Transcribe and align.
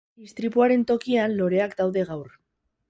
Istripuaren 0.27 0.85
tokian 0.93 1.37
loreak 1.43 1.79
daude 1.83 2.09
gaur. 2.13 2.35